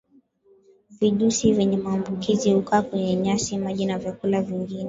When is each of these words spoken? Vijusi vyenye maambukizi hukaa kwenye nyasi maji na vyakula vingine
Vijusi 0.99 1.53
vyenye 1.53 1.77
maambukizi 1.77 2.53
hukaa 2.53 2.81
kwenye 2.81 3.15
nyasi 3.15 3.57
maji 3.57 3.85
na 3.85 3.97
vyakula 3.99 4.41
vingine 4.41 4.79